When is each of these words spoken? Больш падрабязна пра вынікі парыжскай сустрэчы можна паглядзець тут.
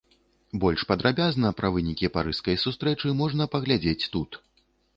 Больш 0.61 0.85
падрабязна 0.91 1.51
пра 1.59 1.71
вынікі 1.75 2.11
парыжскай 2.17 2.59
сустрэчы 2.65 3.15
можна 3.23 3.43
паглядзець 3.55 4.09
тут. 4.17 4.43